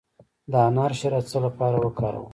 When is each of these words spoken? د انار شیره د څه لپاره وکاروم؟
د 0.51 0.53
انار 0.67 0.91
شیره 0.99 1.19
د 1.23 1.25
څه 1.31 1.37
لپاره 1.45 1.77
وکاروم؟ 1.79 2.27